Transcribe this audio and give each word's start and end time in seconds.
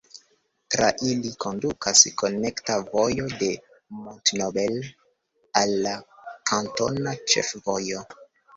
Tra 0.75 0.85
ili 1.07 1.31
kondukas 1.43 2.01
konekta 2.21 2.79
vojo 2.87 3.27
de 3.43 3.51
Mont-Noble 3.99 4.83
al 5.63 5.77
la 5.87 5.95
kantona 6.53 7.17
ĉefvojo. 7.37 8.07